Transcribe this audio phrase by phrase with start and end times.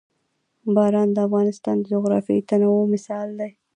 [0.75, 3.51] باران د افغانستان د جغرافیوي تنوع مثال دی.